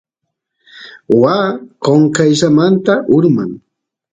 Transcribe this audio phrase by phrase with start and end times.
[1.21, 1.47] waa
[1.83, 3.51] qonqayllamanta urman